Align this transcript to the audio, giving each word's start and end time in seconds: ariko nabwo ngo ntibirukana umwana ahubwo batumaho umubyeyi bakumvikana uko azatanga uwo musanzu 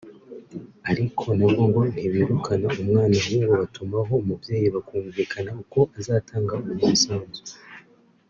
ariko 0.91 1.25
nabwo 1.37 1.63
ngo 1.69 1.81
ntibirukana 1.93 2.67
umwana 2.81 3.13
ahubwo 3.21 3.51
batumaho 3.61 4.13
umubyeyi 4.23 4.67
bakumvikana 4.75 5.49
uko 5.63 5.79
azatanga 5.99 6.53
uwo 6.71 6.75
musanzu 6.89 7.41